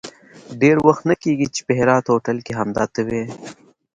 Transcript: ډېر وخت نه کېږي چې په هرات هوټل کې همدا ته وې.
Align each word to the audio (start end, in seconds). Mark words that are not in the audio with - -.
ډېر 0.61 0.77
وخت 0.87 1.03
نه 1.09 1.15
کېږي 1.23 1.47
چې 1.55 1.61
په 1.67 1.71
هرات 1.79 2.05
هوټل 2.07 2.37
کې 2.45 2.53
همدا 2.59 2.85
ته 2.93 3.01
وې. 3.07 3.23